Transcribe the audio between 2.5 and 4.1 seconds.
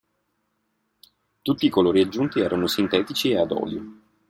sintetici e ad olio.